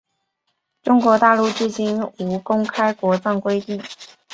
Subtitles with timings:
[0.81, 3.83] 中国大陆至今无公开国葬规定。